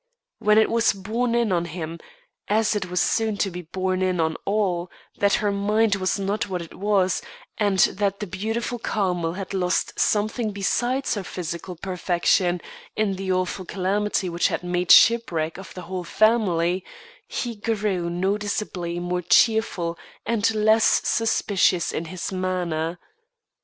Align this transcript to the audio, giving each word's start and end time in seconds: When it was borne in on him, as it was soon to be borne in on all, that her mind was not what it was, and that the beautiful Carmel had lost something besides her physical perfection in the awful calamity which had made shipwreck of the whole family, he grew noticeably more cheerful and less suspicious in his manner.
When 0.39 0.57
it 0.57 0.71
was 0.71 0.93
borne 0.93 1.35
in 1.35 1.51
on 1.51 1.65
him, 1.65 1.99
as 2.47 2.75
it 2.75 2.89
was 2.89 2.99
soon 2.99 3.37
to 3.37 3.51
be 3.51 3.61
borne 3.61 4.01
in 4.01 4.19
on 4.19 4.35
all, 4.45 4.89
that 5.19 5.35
her 5.35 5.51
mind 5.51 5.97
was 5.97 6.17
not 6.17 6.49
what 6.49 6.63
it 6.63 6.73
was, 6.73 7.21
and 7.59 7.77
that 7.77 8.19
the 8.19 8.25
beautiful 8.25 8.79
Carmel 8.79 9.33
had 9.33 9.53
lost 9.53 9.99
something 9.99 10.53
besides 10.53 11.13
her 11.13 11.23
physical 11.23 11.75
perfection 11.75 12.61
in 12.95 13.13
the 13.15 13.31
awful 13.31 13.63
calamity 13.63 14.27
which 14.27 14.47
had 14.47 14.63
made 14.63 14.89
shipwreck 14.89 15.59
of 15.59 15.71
the 15.75 15.83
whole 15.83 16.03
family, 16.03 16.83
he 17.27 17.53
grew 17.55 18.09
noticeably 18.09 18.99
more 18.99 19.21
cheerful 19.21 19.99
and 20.25 20.55
less 20.55 21.07
suspicious 21.07 21.91
in 21.91 22.05
his 22.05 22.31
manner. 22.31 22.97